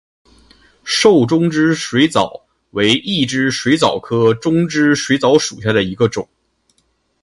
[0.83, 6.27] 瘦中肢水蚤为异肢水蚤科中肢水蚤属下的一个种。